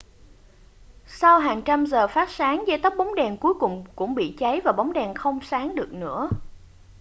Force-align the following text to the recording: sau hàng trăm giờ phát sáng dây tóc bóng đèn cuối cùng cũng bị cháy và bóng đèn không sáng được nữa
sau 1.07 1.39
hàng 1.39 1.61
trăm 1.65 1.85
giờ 1.85 2.07
phát 2.07 2.29
sáng 2.29 2.63
dây 2.67 2.77
tóc 2.83 2.93
bóng 2.97 3.15
đèn 3.15 3.37
cuối 3.37 3.53
cùng 3.59 3.85
cũng 3.95 4.15
bị 4.15 4.35
cháy 4.39 4.61
và 4.65 4.71
bóng 4.71 4.93
đèn 4.93 5.13
không 5.13 5.39
sáng 5.41 5.75
được 5.75 5.93
nữa 5.93 6.29